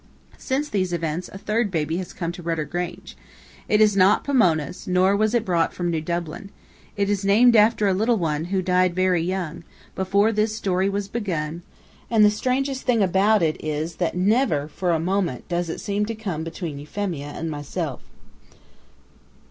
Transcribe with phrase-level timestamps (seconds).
[0.39, 3.15] Since these events, a third baby has come to Rudder Grange.
[3.69, 6.49] It is not Pomona's, nor was it brought from New Dublin.
[6.97, 11.07] It is named after a little one, who died very young, before this story was
[11.07, 11.61] begun,
[12.09, 16.07] and the strangest thing about it is that never, for a moment, does it seem
[16.07, 18.01] to come between Euphemia and myself.